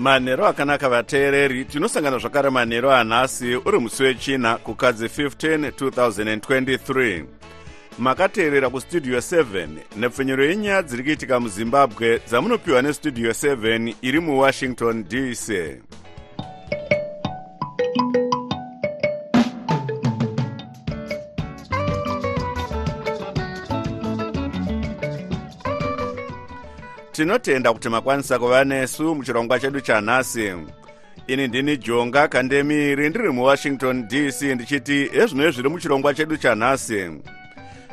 [0.00, 7.24] manhero akanaka vateereri tinosangana zvakare manhero anhasi uri musi wechina kukadzi 15 2023
[7.98, 15.52] makateerera kustudio 7 nepfenyuro yenyaya dziri kuitika muzimbabwe dzamunopiwa nestudio 7 iri muwashington dc
[27.12, 30.52] tinotenda kuti makwanisa kuva nesu muchirongwa chedu chanhasi
[31.26, 37.10] ini ndini jonga kandemiri ndiri muwashington dc ndichiti ezvino zviri muchirongwa chedu chanhasi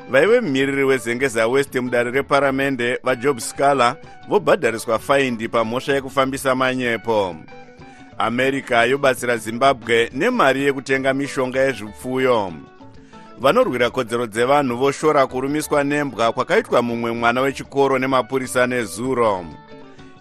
[0.10, 3.96] vaive mumiriri wezengeza west mudare reparamende vajob scaler
[4.28, 7.36] vobhadhariswa faindi pamhosva yekufambisa manyepo.
[8.18, 12.54] America yobatsira zimbabwe nemari yekutenga mishonga yezvipfuyo
[13.40, 19.46] vanorwira kodzero dzevanhu voshora kurumiswa nembwa kwakaitwa mumwe mwana wechikoro nemapurisa nezuro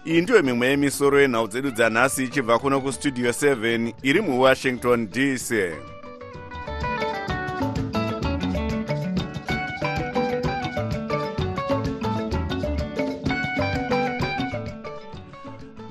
[0.05, 5.51] iyi ndiyo mimwe yemisoro yenhau dzedu dzanhasi ichibva kuno kustudio 7 iri muwashington dc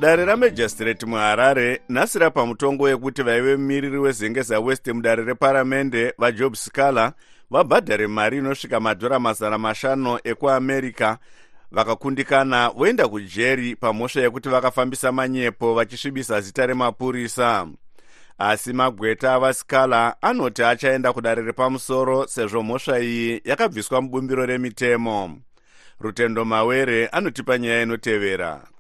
[0.07, 7.12] dare ramajistrate muharare nhasi rapa mutongo wekuti vaive mumiriri wezengeza west mudare reparamende vajob scaler
[7.51, 11.17] vabhadhare mari inosvika madhora mazana mashanu ekuamerica.
[11.73, 17.67] Vakakundikana voenda kujeri pamhosva yekuti vakafambisa manyepo vachisvibisa zita remapurisa.
[18.39, 25.38] Asi magweta avascaler anoti achaenda kudare repamusoro sezvo mhosva iyi yakabviswa mubumbiro remitemo.
[26.00, 28.75] Rutendo mawere anotipa nyaya inotevera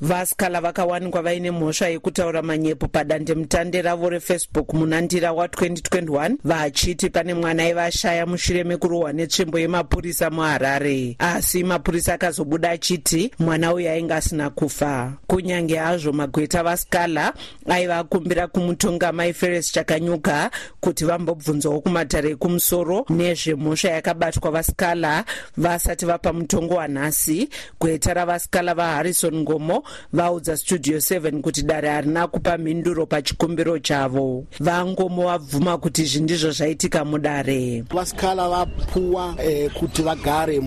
[0.00, 8.26] vaskala vakawanikwa vaine mhosva yekutaura manyepo padandemutande ravo refacebook munandira wa2021 vachiti pane mwana aivashaya
[8.26, 11.16] mushure mekurohwa netsvimbo yemapurisa muharare.
[11.18, 15.12] Asi mapurisa akazobuda achiti mwana uyu ainge asina kufa.
[15.26, 17.34] Kunyange hazvo magweta vaskala
[17.68, 20.50] aiva akumbira kumutonga maiferes chakanyuka
[20.80, 25.24] kuti vambobvunzawo kumatare ekumusoro nezvemhosva yakabatwa vaskala
[25.56, 27.48] vasati vapa mutongo wanhasi.
[27.80, 35.22] Gweta ravaskala vaharrison ngomo vaudza studio 7 kuti dare harina kupa mhinduro pachikumbiro chavo vangomo
[35.22, 40.60] vabvuma kuti izvi ndizvo zvaitika mudare vasikala vapuwa eh, kuti vagare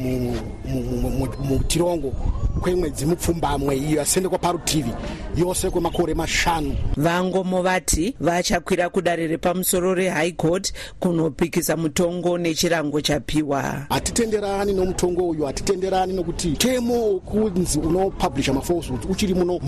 [1.43, 2.13] mutirongo
[2.61, 4.91] kwemwedzi mupfumbamwe iyo yasendekwa parutivi
[5.37, 6.75] yose kwemakore mashanu.
[6.97, 13.85] Vangomo vati vachakwira kudare repamusoro rehigh court kunopikisa mutongo nechirango chapiwa.
[13.89, 19.59] Hatitenderani nomutongo uyu hatitenderani nokuti temo wekunzi unopublisha mafos uchiri muno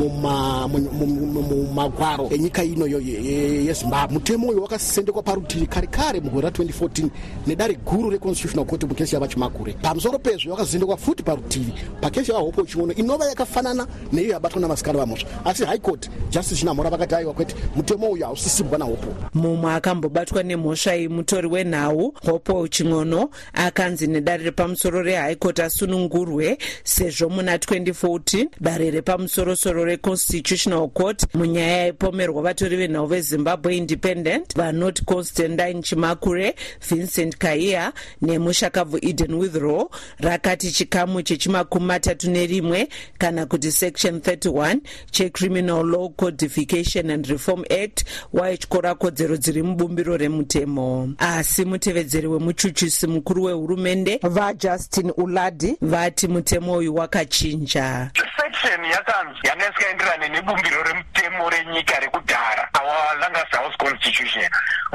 [1.41, 4.13] mumagwaro enyika ino yezimbabwe.
[4.13, 7.07] Mutemo uyu wakasendekwa parutivi kare kare mugore ra2014
[7.47, 12.43] nedare guru reconstitutional court mukesi yava chimakure pamusoro pezvo wakazendekwa futi parutivi pakesi yava
[12.83, 17.55] chiono inova yakafanana neiyo yabatwa navasikana vamhosva asi high court justice chinamhora vakati aiwa kwete
[17.75, 25.01] mutemo uyu hausisibwa nahopo mumwe akambobatwa nemhosva iyi mutori wenhau hopo ching'ono akanzi nedare repamusoro
[25.01, 33.77] rehigh court asunungurwe sezvo muna 2014 dare repamusorosoro reconstitutional court munyaya yaipomerwa vatori venhau vezimbabwe
[33.77, 36.55] independent vanoti constantine chimakure
[36.89, 42.72] vincent kaiya nemushakabvu eden withrow rakati chikamu chechimakumi matatu nerimwe
[43.17, 44.79] kana kuti section 31
[45.11, 48.03] checriminal law codification and reform act
[48.33, 51.09] waityora kodzero dziri mubumbiro remutemo.
[51.17, 58.11] Asi mutevedzeri wemuchuchusi mukuru wehurumende vajustin uladi vati mutemo uyu wakachinja.
[58.37, 64.43] Section yakanzi yanga isikaenderane nebumbiro remutemo renyika rekudhara our langas house constitution.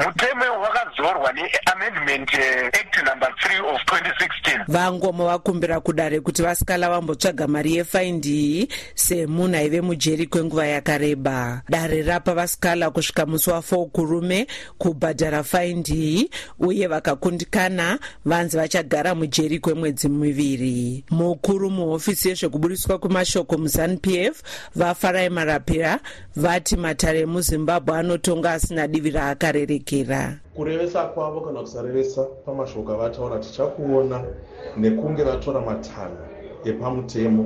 [0.05, 2.33] Mutemo wakadzorwa neamendment
[2.73, 9.55] act number 3 of 2016 vangomo vakumbira kudare kuti vasikala vambotsvaga mari yefaindi iyi semunhu
[9.55, 11.61] aive mujeri kwenguva yakareba.
[11.69, 16.29] Dare rapa vasikala kusvika musi wa4 kurume kubhadhara faindi iyi
[16.59, 21.03] uye vakakundikana vanzi vachagara mujeri kwemwedzi miviri.
[21.09, 24.43] Mukuru muhofisi yezvekubudiswa kwemashoko muzanup f
[24.75, 25.99] vafarai marapira
[26.35, 34.23] vati matare emuzimbabwe anotonga asina divi raakarerekera kurevesa kwavo kana kusarevesa pamashoko avataura tichakuona
[34.77, 36.17] nekunge vatora matanho
[36.65, 37.43] epamutemo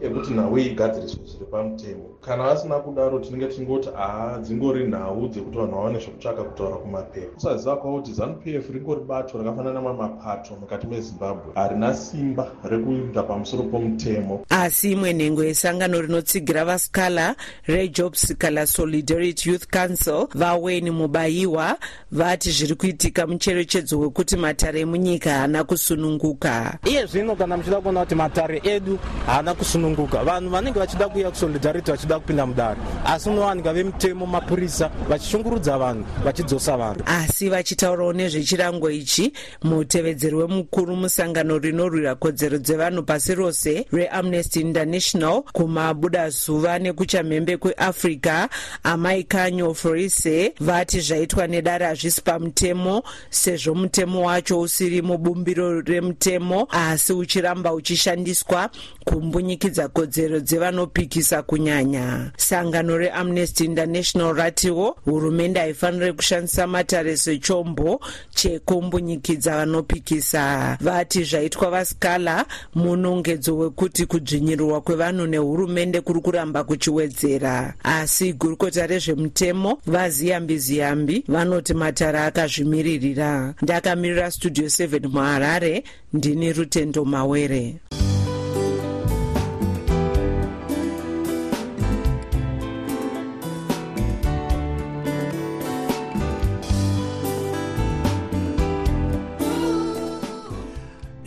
[0.00, 5.72] ekuti nhau igadziriswe zviri pamutemo kana vasina kudaro tinenge tingoti aha dzingori nhau dzekuti vanhu
[5.72, 7.34] vawane zvekutsvaka kutaura kumapepa.
[7.34, 11.52] Kusaziva kwavo kuti zanup f ringori bato rakafanana namamwe mapato mukati mezimbabwe.
[11.54, 14.44] Harina simba rekuinda pamusoro pomutemo.
[14.48, 17.36] Asi imwe nhengo yesangano rinotsigira vaskala
[17.66, 21.76] rejob sikala solidarity youth council vaweni mubayiwa
[22.12, 26.78] vati zviri kuitika mucherechedzo wekuti matare emunyika haana kusununguka.
[26.84, 32.07] Iye zvino kana muchida kuona kuti matare edu haana kusununguka vanhu vanenge vachida kuuya kusolidarity
[32.08, 32.80] vachida kupinda mudare.
[33.04, 37.02] Asi unowanika vemutemo mapurisa vachishungurudza vanhu vachidzosa vanhu.
[37.06, 39.32] Asi vachitaurawo nezvechirango ichi
[39.62, 48.48] mutevedzeri wemukuru musangano rinorwira kodzero dzevanhu pasi rose reamnesty international kumabuda zuva nekuchamhembe kweafrica
[48.82, 57.12] amai kanyo forise vati zvaitwa nedare hazvisi pamutemo sezvo mutemo wacho usiri mubumbiro remutemo asi
[57.12, 58.70] uchiramba uchishandiswa
[59.08, 62.30] kumbunyikidza kodzero dzevanopikisa kunyanya.
[62.36, 68.00] Sangano reamnesty international ratiwo hurumende haifaniri kushandisa matare sechombo
[68.34, 70.76] chekumbunyikidza vanopikisa.
[70.80, 77.74] Vati zvaitwa vaskala munongedzo wekuti kudzvinyirirwa kwevanhu nehurumende kuri kuramba kuchiwedzera.
[77.82, 83.54] Asi gurukota rezvemutemo vaziyambi ziyambi vanoti matare akazvimiririra.
[83.62, 87.74] Ndakamirira studio 7 muharare ndini rutendo mawere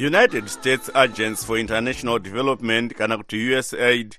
[0.01, 4.15] united states agents for international development kana kuti usaid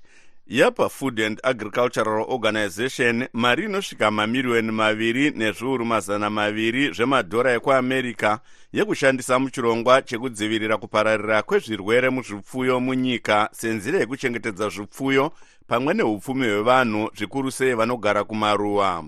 [0.47, 8.39] yapa food and agricultural organization mari inosvika mamiriyoni maviri nezviuru mazana maviri zvemadhora ekuamerica
[8.73, 15.31] yekushandisa muchirongwa chekudzivirira kupararira kwezvirwere muzvipfuyo munyika senzira yekuchengetedza zvipfuyo
[15.67, 19.05] pamwe neupfumi hwevanhu zvikuru sei vanogara kumaruwa.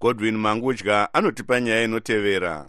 [0.00, 2.66] Godwin mangudya anotipa nyaya inotevera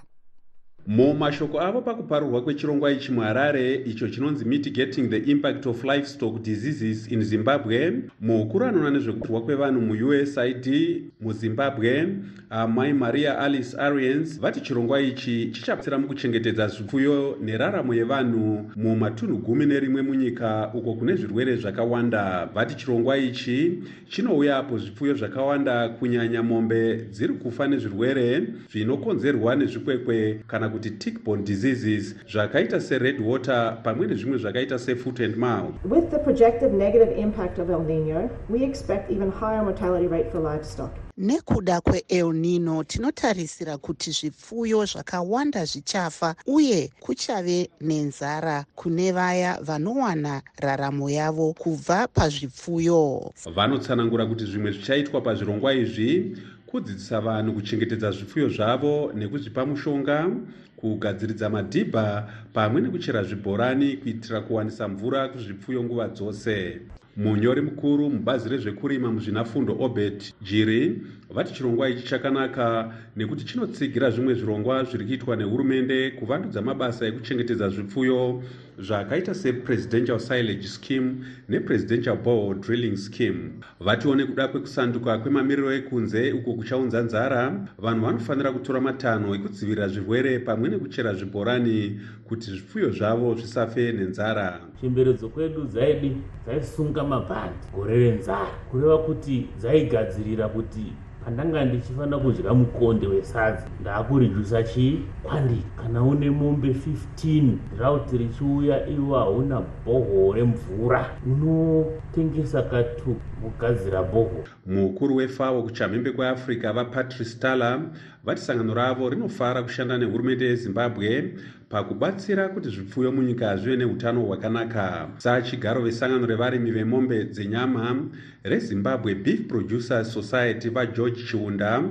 [0.87, 7.23] mumashoko avo pakuparurwa kwechirongwa ichi muharare icho chinonzi mitigating the impact of livestock diseases in
[7.23, 7.93] zimbabwe.
[8.21, 12.07] Mukuru anoona nezvekutirwa kwevanhu muusaid muzimbabwe
[12.49, 20.01] amai maria alice arians vati chirongwa ichi chichabatsira mukuchengetedza zvipfuyo neraramo yevanhu mumatunhu gumi nerimwe
[20.01, 22.49] munyika uko kune zvirwere zvakawanda.
[22.53, 30.69] Vati chirongwa ichi chinouya apo zvipfuyo zvakawanda kunyanya mombe dziri kufa nezvirwere zvinokonzerwa nezvikwekwe kana
[30.77, 36.73] kuti tickborne diseases zvakaita sered water pamwe nezvimwe zvakaita sefoot and mouth With the projected
[36.73, 40.91] negative impact of El Nino, we expect even higher mortality rate for livestock.
[41.17, 51.09] nekuda kweel nino tinotarisira kuti zvipfuyo zvakawanda zvichafa uye kuchave nenzara kune vaya vanowana raramo
[51.09, 59.65] yavo kubva pazvipfuyo vanotsanangura kuti zvimwe zvichaitwa pazvirongwa izvi kudzidzisa vanhu kuchengetedza zvipfuyo zvavo nekuzvipa
[59.65, 60.29] mushonga
[60.77, 66.81] kugadziridza madhibha pamwe nekuchera zvibhorani kuitira kuwanisa mvura kuzvipfuyo nguva dzose.
[67.17, 74.83] Munyori mukuru mubazi rezvekurima muzvinafundo obert jiri vati chirongwa ichi chakanaka nekuti chinotsigira zvimwe zvirongwa
[74.83, 78.43] zviri kuitwa nehurumende kuvandudza mabasa ekuchengetedza zvipfuyo
[78.79, 83.51] zvakaita sepresidential silage scheme nepresidential bore drilling scheme.
[83.79, 87.67] Vatiwo nekuda kwekusanduka kwemamiriro ekunze uko kuchaunza nzara.
[87.77, 94.61] Vanhu vanofanira kutora matanho ekudzivirira zvirwere pamwe nekuchera zvibhorani kuti zvipfuyo zvavo zvisafe nenzara.
[94.81, 98.53] Chemberedzo kwedu dzaidi dzaisunga mabhandi gore renzara.
[98.71, 100.93] Kureva kuti dzaigadzirira kuti
[101.25, 106.75] pandanga ndichifanira kudya mukonde wesadza ndaakurijusa chii kwandiri kana une mombe
[107.17, 116.73] 15 rauti richiuya iwo hauna bhoho remvura unotengesa katu kugadzira bhoho mukuru wefao kuchamhembe kweafrica
[116.73, 117.81] vapatrice tala
[118.23, 121.33] vati sangano ravo rinofara kushanda nehurumende yezimbabwe
[121.69, 125.09] pakubatsira kuti zvipfuyo munyika zvive neutano hwakanaka.
[125.17, 128.05] Sachigaro vesangano revarimi vemombe dzenyama
[128.43, 131.83] rezimbabwe beef producers society vageorge chiunda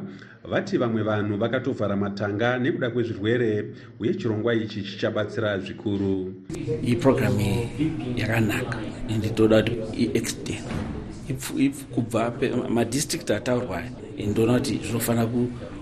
[0.45, 3.65] vati vamwe vanhu vakatovhara matanga nekuda kwezvirwere
[4.01, 6.35] uye chirongwa ichi chichabatsira zvikuru.
[6.85, 8.79] Iyi purogiramu iyi yakanaka
[9.09, 10.63] ende toda kuti iextend.
[11.95, 12.33] Kubva
[12.69, 13.83] madhistrict ataurwa
[14.19, 15.27] ndoona kuti zvinofanira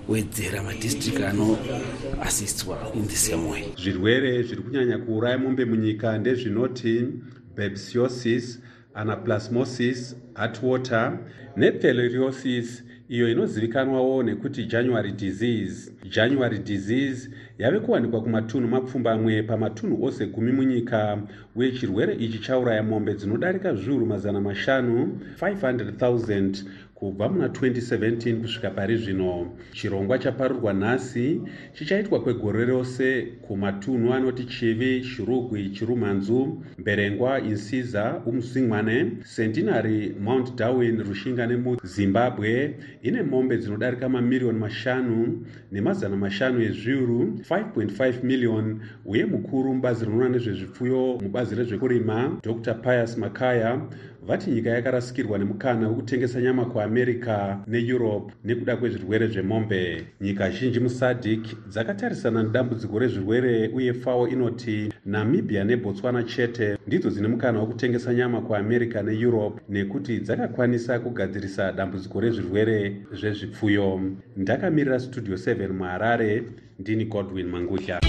[0.07, 3.63] kuwedzera madhistrict anoasistwa in the same way.
[3.83, 7.09] Zvirwere zviri kunyanya kuuraya mombe munyika ndezvinoti
[7.57, 8.61] bebsiosis
[8.95, 11.19] anaplasmosis heartwater
[11.57, 15.93] nepfeleriosis iyo inozivikanwawo nekuti january disease.
[16.11, 21.23] January disease yave kuwanikwa kumatunhu mapfumbamwe pamatunhu ose gumi munyika
[21.57, 26.65] uye chirwere ichi chauraya mombe dzinodarika zviuru mazana mashanu 500
[27.05, 31.41] kubva muna 2017 kusvika pari zvino chirongwa chaparurwa nhasi
[31.73, 41.47] chichaitwa kwegore rose kumatunhu anoti chivi shirugwi chirumanzu mberengwa insiza umusingwane centenary mount darwin rushinga
[41.47, 50.29] nemuzimbabwe ine mombe dzinodarika mamiriyoni mashanu nemazana mashanu ezviuru 5.5 miliyoni uye mukuru mubazi rinoona
[50.29, 53.81] nezvezvipfuyo mubazi rezvekurima dr pius makaya
[54.27, 60.07] vati nyika yakarasikirwa nemukana wekutengesa nyama kuamerica neeurope nekuda kwezvirwere zvemombe.
[60.21, 61.27] Nyika zhinji musadc
[61.69, 69.03] dzakatarisana nedambudziko rezvirwere uye fao inoti namibhia nebotswana chete ndidzo dzine mukana wekutengesa nyama kuamerica
[69.03, 74.01] neeurope nekuti dzakakwanisa kugadzirisa dambudziko rezvirwere zvezvipfuyo.
[74.37, 76.43] Ndakamirira studio 7 muharare
[76.79, 78.01] ndini godwin mangutya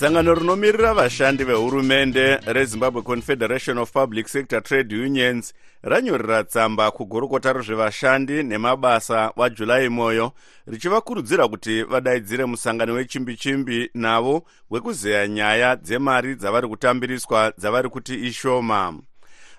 [0.00, 8.42] sangano rinomirira vashandi vehurumende rezimbabwe confederation of public sector trade unions ranyorera tsamba kugurukota rezvevashandi
[8.42, 10.32] nemabasa wajuly moyo
[10.66, 18.94] richivakurudzira kuti vadaidzire musangano wechimbi-chimbi navo wekuzeya nyaya dzemari dzavari kutambiriswa dzavari kuti ishoma.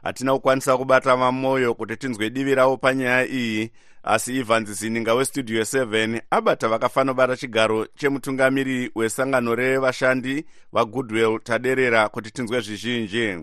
[0.04, 3.72] Hatina kukwanisa kubata vamoyo kuti tinzwe divi ravo panyaya iyi
[4.04, 12.62] asi evans zininga westudio 7 abata vakafanobata chigaro chemutungamiri wesangano revashandi vagoodwill taderera kuti tinzwe
[12.62, 13.38] zvizhinji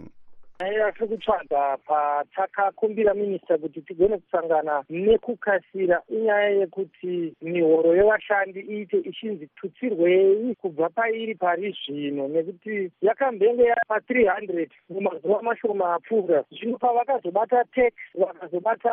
[0.60, 9.48] aiya tiri kutsvaga patakakumbira minista kuti tigone kusangana nekukasira inyaya yekuti mihoro yevashandi iite ichinzi
[9.56, 16.44] tutsirwei kubva pairi pari zvino nekuti yakambenge yapa300 mumazuva mashoma apfuura.
[16.50, 18.92] Zvino pavakazobata tax vakazobata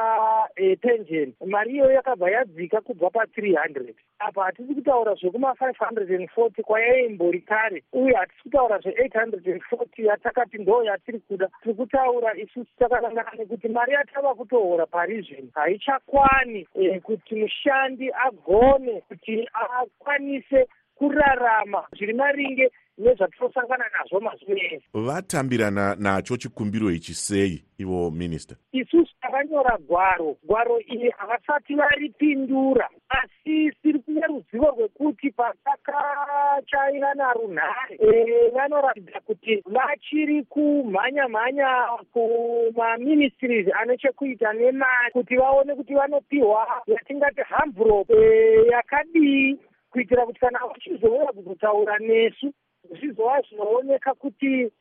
[0.55, 8.13] e, pension mari iyoyo yakabva yadzika kubva pa300 apa hatisi kutaura zvekuma540 kwayaimbori kare uye
[8.13, 14.85] hatisi kutaura zve840 yatakati ndo yatiri kuda tiri kutaura isusu takanangana nekuti mari yatava kutohora
[14.85, 24.53] pari zvino haichakwani e, kuti mushandi agone kuti akwanise kurarama zviri maringe nezvatinosangana nazvo mazuva
[24.71, 24.85] ese.
[24.93, 30.37] Vatambirana nacho chikumbiro ichi sei ivo minista isusu takanyora gwaro.
[30.43, 32.89] Gwaro iri havasati varipindura.
[33.09, 41.67] Asi tiri kune ruzivo rwekuti patakachayana runhare e, vanoratidza kuti vachiri kumhanya mhanya
[42.13, 49.59] kumaministries ane chekuita nemari kuti vaone kuti vanopiwa yatingati hamburop e, yakadii
[49.91, 52.53] kuitira kuti kana vachizouya kuzotaura nesu
[52.89, 54.71] zvizova zvinooneka kuti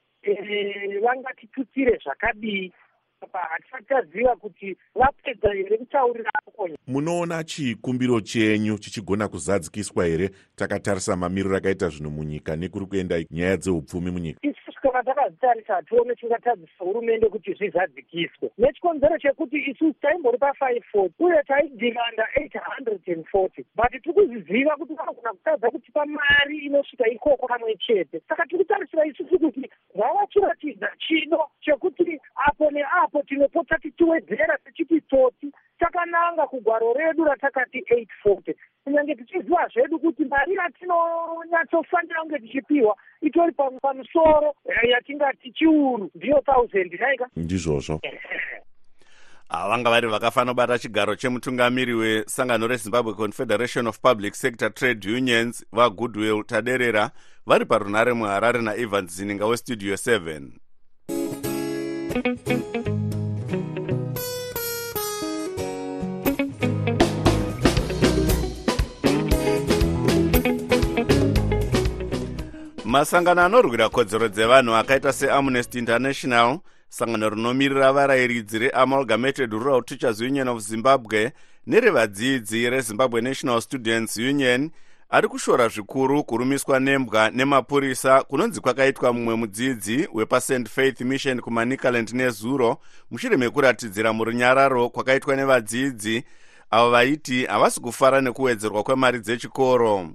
[1.02, 2.72] vangatitutsire zvakadii
[3.24, 10.30] apa hatisati taziva kuti vapedza here kutaurira akonya munoona chikumbiro chenyu chichigona kuzadzikiswa here?
[10.56, 14.38] Takatarisa mamiriro akaita zvino munyika nekuri kuenda nyaya dzeupfumi munyika.
[14.42, 18.50] Isusu kana takazitarisa hatione tingatadzisa hurumende kuti zvizadzikiswe.
[18.58, 26.06] Nechikonzero chekuti isusu taimbori pa540 uye taidhimanda 840 but tiri kuziziva kuti vanogona kutadza kutipa
[26.06, 28.20] mari inosvika ikoko kamwe chete.
[28.28, 36.46] Saka tiri kutarisira isusu kuti ngavachiratidza chido chekuti apo neapo tinopota tichiwedzera tichiti tsotsi takananga
[36.46, 37.78] kugwaro redu ratakati
[38.24, 38.54] 840
[38.84, 43.52] kunyange tichiziva zvedu kuti mari yatinonyatsofanira kunge tichipiwa itori
[43.82, 44.54] pamusoro
[44.90, 48.00] yatingati chiuru ndiyo thousand naika ndizvozvo.
[49.50, 57.10] Vanga vari vakafanobata chigaro chemutungamiri wesangano rezimbabwe confederation of public sector trade unions vagoodwill taderera
[57.46, 60.50] vari parunhare muharare naevans zininga westudio 7
[72.94, 76.58] masangano anorwira kodzero dzevanhu akaita seamnesty international
[76.88, 81.32] sangano rinomirira varayiridzi reamalgamated rural teachers union of zimbabwe
[81.66, 84.70] nerevadzidzi rezimbabwe national students union
[85.10, 92.78] ari kushora zvikuru kurumiswa nembwa nemapurisa kunonzi kwakaitwa mumwe mudzidzi wepast faith mission kumanicaland nezuro
[93.10, 96.24] mushure mekuratidzira murunyararo kwakaitwa nevadzidzi.
[96.70, 100.08] Avo vaiti havasi kufara nekuwedzerwa kwemari dzechikoro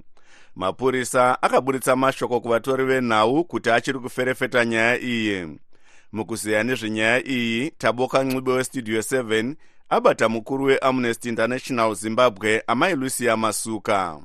[0.60, 5.60] mapurisa akaburitsa mashoko kuvatori venhau kuti achiri kuferefeta nyaya iyi.
[6.12, 9.56] Mukuzeya nezvenyaya iyi taboka ncube westudio 7
[9.90, 14.20] abata mukuru weamnesty international zimbabwe amai lucia masuka.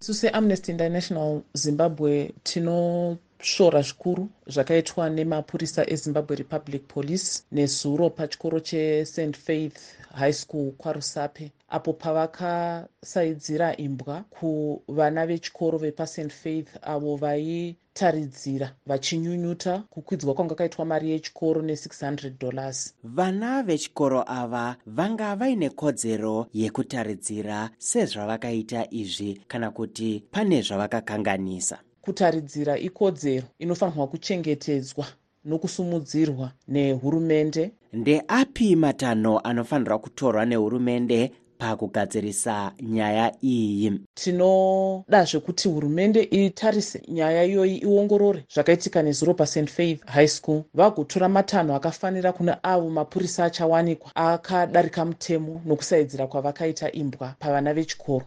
[0.00, 9.78] Isu seamnesty international zimbabwe tinosvora zvikuru zvakaitwa nemapurisa ezimbabwe republic police nezuro pachikoro chest faith
[10.14, 20.54] high school kwarusape apo pavakasaidzira imbwa kuvana vechikoro vepast faith avo vaitaridzira vachinyunyuta kukwidzwa kwanga
[20.54, 22.94] kaitwa mari yechikoro ne600 dollars.
[23.04, 31.78] Vana vechikoro ava vanga vaine kodzero yekutaridzira sezvavakaita izvi kana kuti pane zvavakakanganisa.
[32.00, 35.06] Kutaridzira ikodzero inofanirwa kuchengetedzwa
[35.44, 37.72] nokusumudzirwa nehurumende.
[37.92, 44.00] Ndeapi matanho anofanirwa kutorwa nehurumende pakugadzirisa nyaya iyi.
[44.14, 50.62] Tinoda zvekuti hurumende itarise nyaya iyoyi iongorore zvakaitika nezuro past faith high school.
[50.74, 58.26] Vagotora matanho akafanira kune avo mapurisa achawanikwa akadarika mutemo nokusaidzira kwavakaita imbwa pavana vechikoro.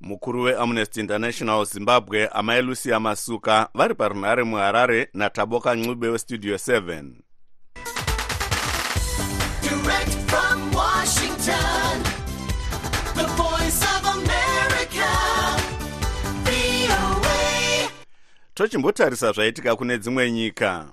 [0.00, 7.04] Mukuru weamnesty international zimbabwe amai lucia masuka vari parunhare muharare nataboka ncube westudio 7
[9.62, 11.87] Direct from Washington,
[18.58, 20.84] tochimbotarisa zvaitika kune dzimwe nyika.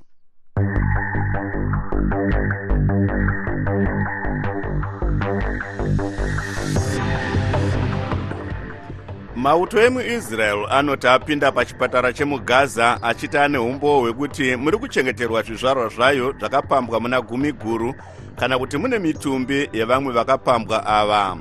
[9.36, 17.00] Mauto emuisrael anoti apinda pachipatara chemugaza achiti ane umbo hwekuti muri kuchengeterwa zvizvarwa zvayo zvakapambwa
[17.00, 17.96] muna gumi guru
[18.36, 21.38] kana kuti mune mitumbi yevamwe vakapambwa ava.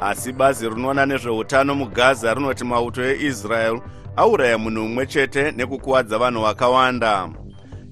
[0.00, 3.80] Asi bazi rinoona nezveutano mugaza rinoti mauto eisrael
[4.18, 7.28] auraya munhu mumwe chete nekukuwadza vanhu vakawanda.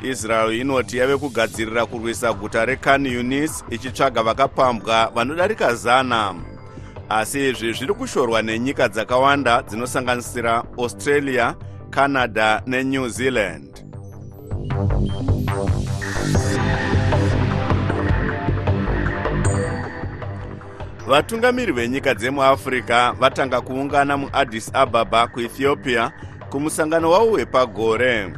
[0.03, 6.35] Israel inoti yave kugadzirira kurwisa guta rekan yunis ichitsvaga vakapambwa vanodarika zana.
[7.09, 11.55] Asi izvi zviri kushorwa nenyika dzakawanda dzinosanganisira australia
[11.91, 13.87] canada nenew zealand
[21.07, 26.13] vatungamiri venyika dzemuafrica vatanga kuungana muaddis ababa kuethiopia
[26.51, 28.33] kumusangano wavo wepagore.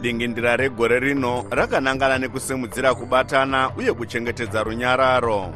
[0.00, 5.54] Dingindira regore rino rakanangana nekusimudzira kubatana uye kuchengetedza runyararo.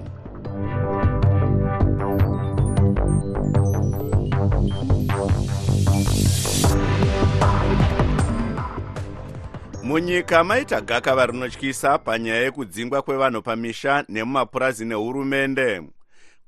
[9.83, 15.83] Munyika maita gakava rinotyisa panyaya yekudzingwa kwevanhu pamisha nemumapurazi nehurumende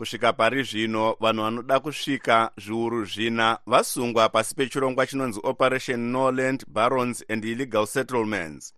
[0.00, 7.24] kusvika pari zvino vanhu vanoda kusvika zviuru zvina vasungwa pasi pechirongwa chinonzi operation norland barons
[7.28, 8.74] and illegal settlements.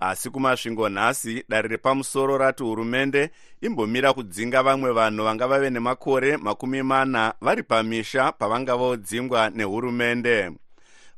[0.00, 6.82] Asi kumasvingo nhasi dare repamusoro rati hurumende imbomira kudzinga vamwe vanhu vanga vave nemakore makumi
[6.82, 10.50] mana vari pamisha pavanga vodzingwa nehurumende.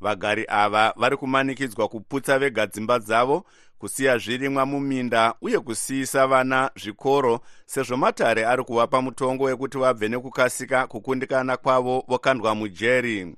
[0.00, 3.44] Vagari ava vari kumanikidzwa kuputsa vega dzimba dzavo
[3.83, 10.87] kusiya zvirimwa muminda uye kusiyisa vana zvikoro sezvo matare ari kuvapa mutongo wekuti vabve nekukasika
[10.87, 13.37] kukundikana kwavo vokandwa mujeri.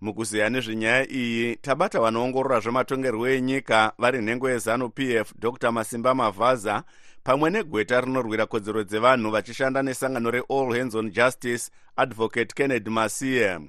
[0.00, 5.72] Mukuziya nezvenyaya iyi tabata vanoongorora zvematongerwo enyika vari nhengo yezanup f dr.
[5.72, 6.82] Masimba mavhaza
[7.24, 13.60] pamwe negweta rinorwira kodzero dzevanhu vachishanda nesangano reall hands on justice advocate kennedy masiye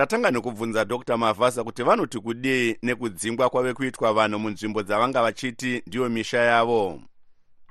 [0.00, 1.16] tatanga nekubvunza dr.
[1.16, 7.00] Mavhasa kuti vanoti kudii nekudzingwa kwave kuitwa vanhu munzvimbo dzavanga vachiti ndiyo misha yavo?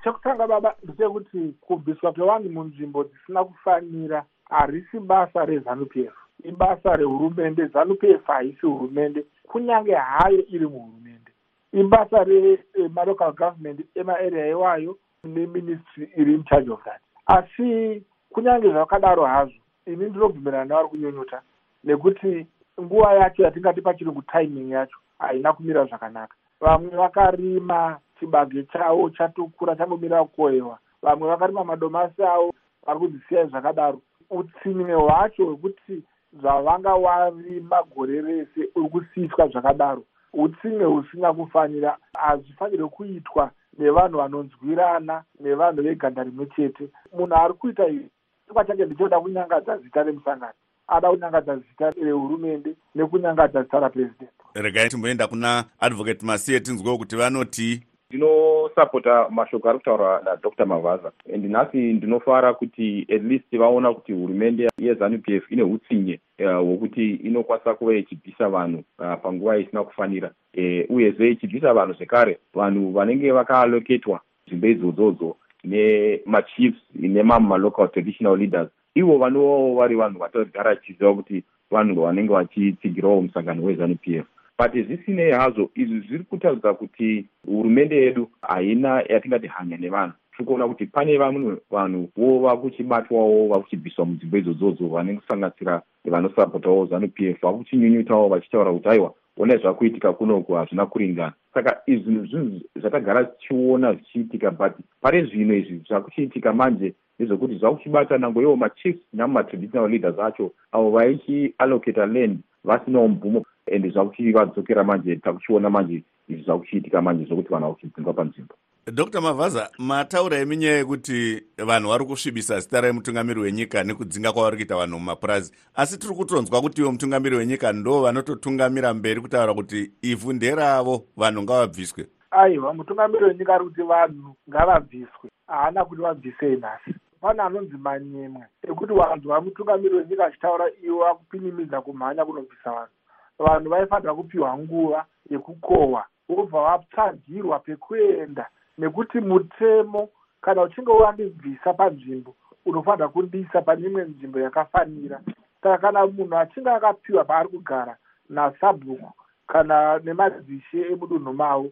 [0.04, 6.12] Chekutanga baba ndechekuti kubviswa kwevanhu munzvimbo dzisina kufanira harisi basa rezanup f
[6.44, 11.32] ibasa rehurumende zanup f haisi hurumende kunyange hayo iri muhurumende.
[11.72, 17.00] Ibasa remalocal government emaarea iwayo neministry iri in charge of that.
[17.26, 19.54] Asi kunyange zvakadaro hazvo
[19.86, 21.42] ini ndinobvumirana nevari kunyunyuta
[21.84, 22.46] nekuti
[22.80, 26.34] nguva yacho yatingati pachirungu timing yacho haina kumira zvakanaka.
[26.60, 30.78] Vamwe vakarima chibage chavo chatokura changomira kukohwewa.
[31.02, 32.54] Vamwe vakarima madomasi avo
[32.86, 34.00] vari kudzisiyai zvakadaro.
[34.30, 40.04] Utsinye hwacho hwekuti zvavanga warima gore rese uri kusiyiswa zvakadaro.
[40.32, 46.88] Utsinye husina kufanira hazvifanirwe kuitwa nevanhu vanonzwirana nevanhu veganda rimwe chete.
[47.12, 48.10] Munhu ari kuita izvi
[48.46, 50.52] chingwa chake ndichoda kunyangadza zita remusangano
[50.90, 57.82] ada kunyangadza zita rehurumende nekunyangadza zita rapurezidendi regai timboenda kuna advocate masiye tinzwewo kuti vanoti
[58.10, 60.66] ndinosapota mashoko ari kutaurwa nadr.
[60.66, 67.14] Mavhaza and nhasi ndinofara kuti at least vaona kuti hurumende yezanup f ine utsinye hwokuti
[67.14, 70.30] uh, inokwanisa kuva ichibvisa vanhu uh, panguva isina kufanira.
[70.56, 78.68] Uh, uyezve ichibvisa vanhu zvekare vanhu vanenge vakaaloketwa nzvimbo idzodzodzo nemachiefs nemamwe malocal traditional leaders
[78.94, 84.26] ivo vanovawo vari vanhu vatogara chiziva kuti vanhu vanenge vachitsigirawo musangano wezanup f.
[84.58, 90.12] But zvisinei hazvo izvi zviri kutaridza kuti hurumende yedu haina yatingati hanya nevanhu.
[90.32, 97.40] Tiri kuona kuti pane vamwe vanhuwo vakuchibatwawo vakuchibviswa mudzimba idzodzodzo vanenge kusanganisira vanosapotawo zanup f
[97.42, 101.32] vakuchinyunyutawo vachitaura kuti aiwa onai zvakuitika kunoku hazvina kuringana.
[101.54, 108.42] Saka izvi zvinhu zvatagara tichiona zvichiitika but pari zvino izvi zvakuchiitika manje nezvekuti zvakuchibata nango
[108.42, 116.02] iwo machiefs namatraditional leaders acho avo vaichiallocata land vasinawo mubvumo and zvakuchivadzokera manje takuchiona manje
[116.28, 118.54] izvi zvakuchiitika manje zvokuti vanhu vakuchidzingwa panzvimbo
[118.92, 124.98] dr mavhaza mataura eminyaya yekuti vanhu vari kusvibisa zita remutungamiri wenyika nekudzinga kwavari kuita vanhu
[124.98, 131.04] mumapurazi asi tiri kutonzwa kuti iwo mutungamiri wenyika ndo vanototungamira mberi kutaura kuti ivhu nderavo
[131.16, 132.06] vanhu ngavabviswe.
[132.30, 135.30] Aiwa mutungamiri wenyika ari kuti vanhu ngavabviswe.
[135.46, 138.44] Haana kuti vabvisei nhasi pane anonzi manyemwe.
[138.62, 142.96] Ekuti vanhu vamutungamiri wenyika achitaura iwo vakupinimidza kumhanya kunobvisa vanhu.
[143.38, 148.46] Vanhu vaifanira kupiwa nguva yekukohwa vobva vatsvagirwa pekuenda.
[148.78, 150.08] Nekuti mutemo
[150.40, 152.34] kana uchinge wandibvisa panzvimbo
[152.66, 155.20] unofanira kundiisa pane imwe nzvimbo yakafanira.
[155.62, 157.96] Saka kana munhu achinge akapiwa paari kugara
[158.28, 159.12] nasabhuku
[159.46, 161.70] kana nemadzishe emudunhu mavo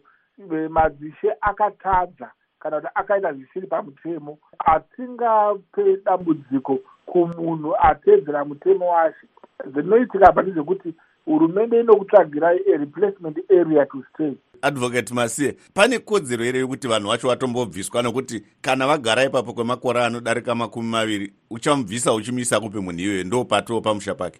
[0.69, 9.27] madzishe akatadza kana kuti akaita zvisiri pamutemo atingape dambudziko kumunhu ateedzera mutemo wacho.
[9.73, 10.93] Zvinoitika pa ndezvekuti
[11.25, 14.33] hurumende inokutsvagirai areplacement area to stay.
[14.61, 20.55] Advocate masiye pane kodzero here yekuti vanhu vacho vatombobviswa nokuti kana vagara ipapo kwemakore anodarika
[20.55, 24.39] makumi maviri uchamubvisa uchimuisa kupi munhu iyoyo ndo patoo pamusha pake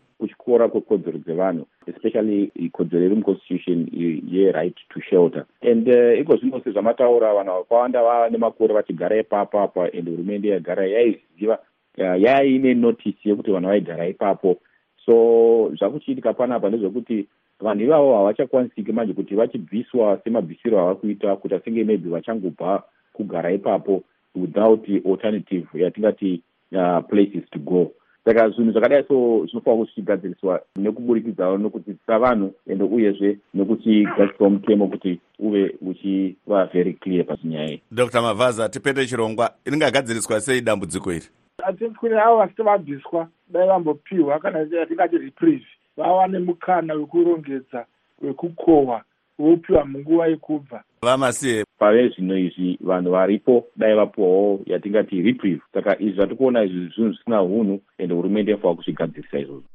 [0.50, 3.88] kuchikora kwekodzero dzevanhu especially kodzero iri muconstitution
[4.28, 5.46] yeright to shelter.
[5.62, 10.88] And uh, iko zvino sezvamataura vanhu vakawanda vava nemakore vachigara ipapo apa and hurumende yagara
[10.88, 11.60] yaiziva
[11.98, 14.58] uh, yaine notisi yekuti vanhu vaigara ipapo.
[15.06, 17.28] So zvakuchiitika panapa ndezvekuti
[17.60, 22.84] vanhu ivavo havachakwanisiki manje kuti vachibviswa semabvisiro ava kuita kuita senge maybe vachangobva
[23.14, 24.04] kugara ipapo
[24.36, 27.92] without alternative yatingati uh, places to go
[28.30, 35.20] saka zvinhu zvakadai so zvinofanira kuti zvichigadziriswa nekuburikidzawo nekudzidzisa vanhu ende uyezve nekuchigadziswa mutemo kuti
[35.40, 37.82] uve uchiva very clear pachinyaya iyi.
[37.92, 38.22] Dr.
[38.22, 41.26] Mavhaza tipete chirongwa ringagadziriswa sei dambudziko iri?
[41.64, 45.66] Atikuti avo vasati vabviswa dai vambopiwa kana yatingati reprieve
[45.98, 47.86] vawane mukana wekurongedza
[48.22, 49.02] wekukohwa
[49.40, 50.84] vopiwa munguva yekubva.
[51.02, 51.66] Vamasiye.
[51.80, 55.62] Pave zvino izvi vanhu varipo dai vapiwawo yatingati reprieve.
[55.74, 59.70] Saka izvi zvatikuona izvi zvinhu zvisina unhu ende hurumende inofanira kuzvigadzirisa izvozvo.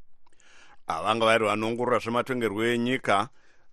[0.87, 3.27] Vanga vari vanoongorora zvematongerwo enyika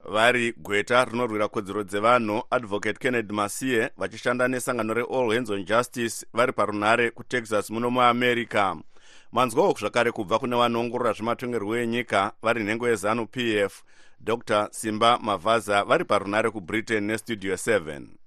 [0.05, 6.53] vari gweta rinorwira kodzero dzevanhu advocate kennedy masiye vachishanda nesangano reall hands on justice vari
[6.53, 8.77] parunhare kutexas muno muamerica.
[9.33, 13.83] Manzwawo zvakare kubva kune vanoongorora zvematongerwo enyika vari nhengo yezanu p f
[14.23, 14.69] dr.
[14.71, 18.22] Simba mavhaza vari parunhare kubritain nestudio 7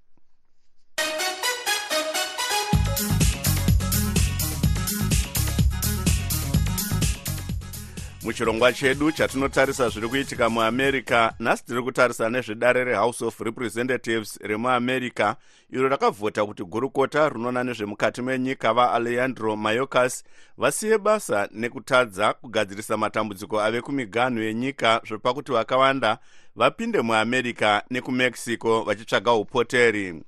[8.26, 15.36] muchirongwa chedu chatinotarisa zviri kuitika muamerica nhasi tiri kutarisa nezvedare rehouse of representatives remuamerica
[15.70, 20.24] iro rakavhota kuti gurukota rinoona nezvemukati menyika vaalejandro mayocas
[20.58, 26.18] vasiye basa nekutadza kugadzirisa matambudziko ave kumiganhu yenyika zvepakuti vakawanda
[26.56, 30.22] vapinde muamerica nekumexico vachitsvaga upoteri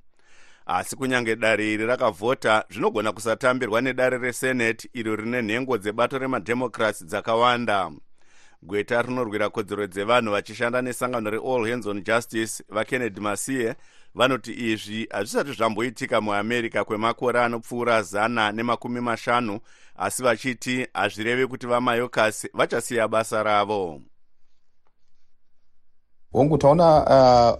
[0.69, 7.91] asi kunyange dare iri rakavhota zvinogona kusatambirwa nedare resenate iro rine nhengo dzebato remadhemokrats dzakawanda.
[8.61, 13.75] Gweta rinorwira kodzero dzevanhu vachishanda nesangano reall hands on justice vakennedy masiye
[14.15, 19.59] vanoti izvi hazvisati zvamboitika muamerica kwemakore anopfuura zana nemakumi mashanu
[19.95, 24.01] asi vachiti hazvirevi kuti vamayocas vachasiya basa ravo
[26.33, 27.01] hongu taona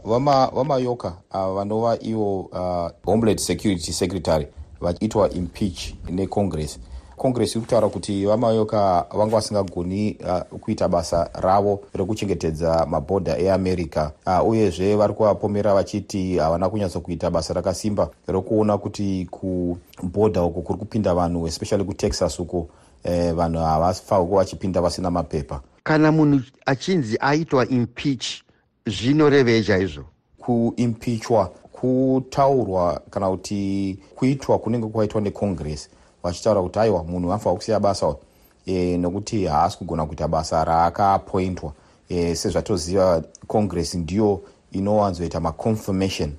[0.03, 0.09] uh,
[0.53, 4.47] vamayoka vama uh, vanova ivo uh, homeland security secretary
[4.81, 6.79] vachiitwa impeach necongress
[7.19, 7.55] congress.
[7.55, 14.11] Iri kutaura kuti vamayoka vanga vasingagoni uh, kuita basa ravo rekuchengetedza mabhodha eamerica.
[14.25, 21.13] Uh, uyezve vari kuvapomera vachiti havana kunyatsokuita basa rakasimba rokuona kuti kubhodha uko kuri kupinda
[21.13, 22.67] vanhu especially kutexas uko
[23.03, 25.61] eh, vanhu havafanirwa kuva vachipinda vasina mapepa.
[25.83, 28.25] Kana munhu achinzi aitwa impeach
[28.89, 30.03] zvinorevei chaizvo?
[30.37, 35.89] Kuimpichwa kutaurwa kana kuti kuitwa kunenge kwaitwa necongress
[36.23, 38.15] vachitaura kuti aiwa munhu anofanira kusiya basa
[38.65, 41.73] e, nekuti haasi kugona kuita basa raakapointwa.
[42.09, 46.31] E, sezvatoziva congress ndiyo inowanzoita maconfirmation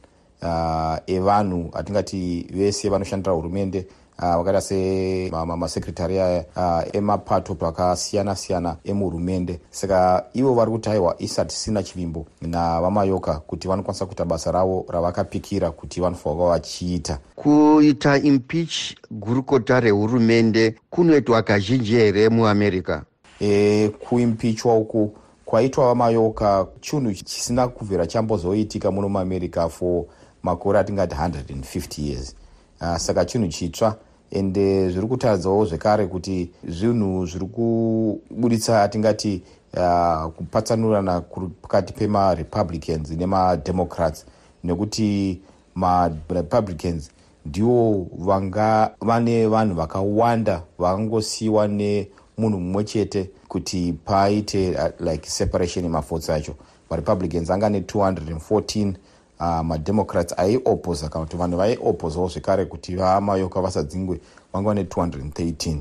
[0.43, 3.87] uh, evanhu atingati vese vanoshandira hurumende
[4.21, 12.27] vakaita semasekretari uh, emapato pakasiyana siyana emuhurumende saka ivo vari kuti aiwa isati sina chivimbo
[12.41, 17.19] navamayoka kuti vanokwanisa kuita basa ravo ravakapikira kuti vanofanwa vachiita.
[17.37, 23.03] Kuita impeach gurukota rehurumende kunoitwa kazhinji here muamerica?
[23.41, 25.13] E, kuimpichwa uku
[25.45, 30.05] kwaitwa vamayoka chinhu chisina kubvira chambozoitika muno muamerica for
[30.43, 32.35] makore atingati 150 years.
[32.81, 33.97] Uh, saka chinhu chitsva
[34.31, 39.43] ende zviri kutaridzawo zvekare kuti zvinhu zviri kubuditsa atingati
[39.77, 41.21] uh, kupatsanurana
[41.63, 44.27] pakati pemarepublicans nemademocrats.
[44.65, 45.41] Nekuti
[45.75, 47.11] marepublicans
[47.47, 56.33] ndivo vanga vane vanhu vakawanda vakangosiyiwa nemunhu mumwe chete kuti paite uh, like separation yemafotsi
[56.33, 56.55] acho
[56.91, 58.93] marepublicans anga ne214
[59.41, 64.21] uh, mademocrats aiopposa kana kuti vanhu vaiopposawo zvekare kuti vamayoka vasadzingwe
[64.53, 65.79] vanga ne213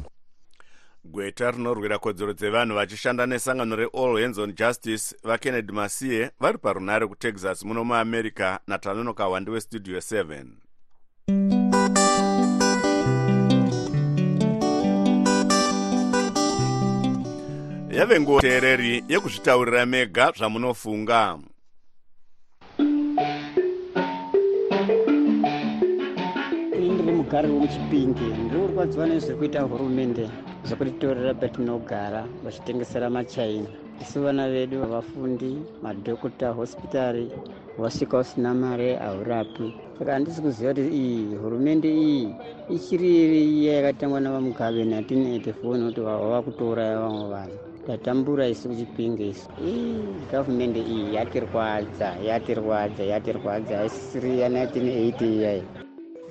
[1.04, 7.64] gweta rinorwira kodzero dzevanhu vachishanda nesangano reall hands on justice vakennedy masiye vari parunare kutexas
[7.64, 10.46] muno muamerica natanonoka wandi westudio 7
[17.92, 21.38] yave nguva teereri yekuzvitaurira mega zvamunofunga
[27.30, 30.26] mugari wemuchipingi ndiri kurwadziwa nezviri kuita hurumende
[30.68, 33.70] zvekutitorera patinogara vachitengesera machaina.
[34.02, 35.52] Isu vana vedu vafundi
[35.84, 37.30] madhokota hospitari
[37.78, 39.74] wasvika usina mare haurapi.
[40.00, 42.34] Saka handisi kuziva kuti iyi hurumende iyi
[42.70, 43.10] ichiri
[43.62, 47.58] iya yakatangwa navamugabe 1984 nokuti vava kutouraya vamwe vanhu.
[47.88, 49.50] Tatambura isu kuchipinge isu.
[50.32, 53.78] Gavhumende iyi yatirwadza yatirwadza yatirwadza.
[53.78, 55.64] Haisisiri ya 1980 iyayi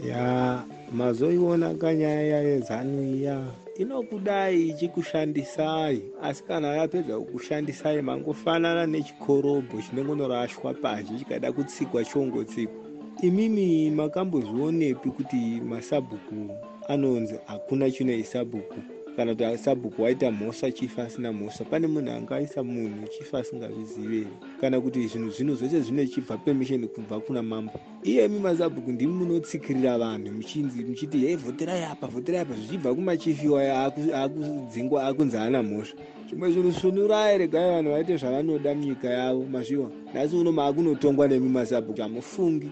[0.03, 0.59] ya
[0.93, 3.45] mazoiona kanyaya yezanu iya
[3.79, 12.85] inokudai ichikushandisai asi kana yapedza kukushandisai mangofanana nechikorobho chinongonorashwa pazhi chikada kutsikwa chongotsikwa
[13.23, 16.51] imimi makambozvionepi kuti masabhuku
[16.89, 21.65] anonzi hakuna chino isabhuku kana kuti sabhuku waita mhosva chifa asina mhosva.
[21.65, 24.27] Pane munhu angaisa munhu chifa asingazviziveri
[24.61, 27.73] kana kuti zvinhu zvino zvese zvinochibva permission kubva kuna mambo.
[28.05, 30.33] Iyemi masabhuku ndimi munotsikirira vanhu.
[30.33, 32.55] Muchinzi muchiti hei vhoterai apa vhoterai apa.
[32.55, 35.99] Zvichibva kumachifiwa akudzingwa akunzi haana mhosva.
[36.29, 39.91] Zvimwe zvinhu svunurai regai vanhu vaite zvavanoda munyika yavo mazviwa.
[40.15, 42.71] Nhasi uno maakunotongwa nemi masabhuku hamufungi.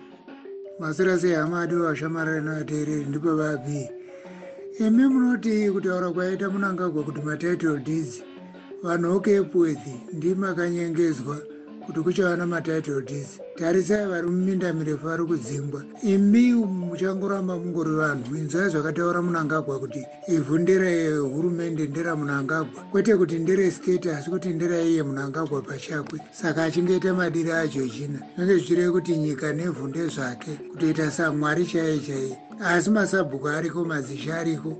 [0.78, 4.06] Masira sei hama adi vashamarari navateereri ndipo vabii
[4.79, 8.23] imi munoti kutaura kwaita munangagwa kuti matitle deeds
[8.85, 11.37] vanhu okepwethi ndimakanyengezwa
[11.87, 15.83] kuti kuchava namatitle deeds tarisai vari muminda mirefu vari kudzingwa.
[16.03, 18.37] Imi muchangoramba mungori vanhu.
[18.37, 26.20] Inzwai zvakataura munangagwa kuti ivhu nderehurumende nderamunangagwa kwete kuti nderestate asi kuti nderaiye munangagwa pachakwe.
[26.33, 32.37] Saka achingaita madiri acho china zvinenge zvichireve kuti nyika nevhu ndezvake kutoita samwari chaiye chaiye.
[32.64, 34.77] Asi masabhuku ariko mazisha ariko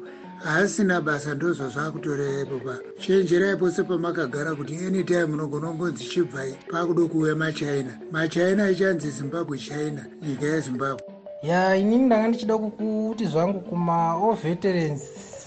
[0.47, 2.75] haasina basa ndozvo zvaakutorerepo pa.
[2.99, 7.99] Chenjerai pose pamakagara kuti anytime munogona kungonzi chibvai paakuda kuuya machina.
[8.13, 11.05] Machina ichanzi zimbabwe china nyika yezimbabwe.
[11.43, 15.03] Ya inini ndanga ndichida kuti zvangu kumaall veterans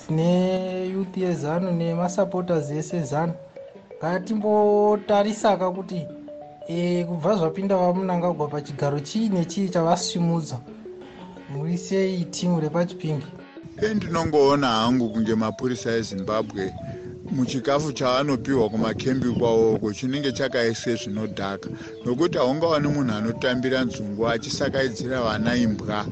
[0.10, 3.34] neyouth yezanu nemasupporters ese zanu
[3.98, 6.08] ngatimbotarisaka kuti
[6.68, 10.60] e, kubva zvapinda vamunangagwa pachigaro chii nechii chavasvimudza
[11.50, 13.28] muri sei timu repachipingi
[13.82, 16.74] endinongoona hangu kunge mapurisa ezimbabwe
[17.32, 21.70] muchikafu chaanopiwa kumakembi kwawoko chinenge chakaiswe zvinodhaka.
[22.06, 26.06] Nokuti haungawani munhu anotambira nzungu achisakaidzira vana imbwa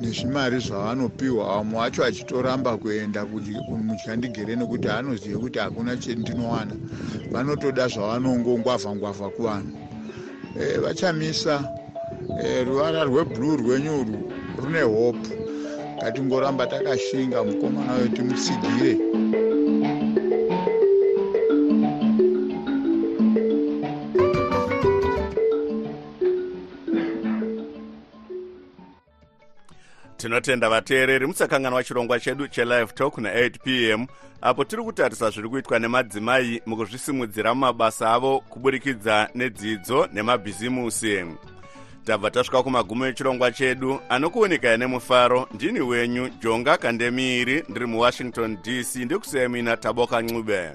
[0.00, 3.26] nezvimari zvavanopiwa vamwe vacho achitoramba kuenda
[3.86, 6.74] mutyandigere nekuti anozive kuti hakuna chendinowana.
[7.32, 9.72] Vanotoda zvavanongongwavha ngwavha kuvanhu.
[10.60, 11.54] E, vachamisa
[12.42, 14.06] e, ruvara rweblue rwenyu
[14.58, 15.41] rune hope
[16.02, 18.98] ngatingoramba takashinga mukomana wetu mutsigire
[30.16, 34.06] tinotenda vateereri musakanganwa chirongwa chedu chelive talk na8 p m
[34.40, 41.24] apo tiri kutarisa zviri kuitwa nemadzimai mukuzvisimudzira mumabasa avo kuburikidza nedzidzo nemabhizimusi
[42.04, 49.48] tabva tasvika kumagumo echirongwa chedu anokuonekai nemufaro ndini wenyu jonga kandemiiri ndiri muwashington dc ndikusiyai
[49.48, 50.70] mina taboka ncube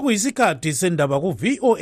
[0.00, 1.80] sokuyisikhathi sendaba ku-voa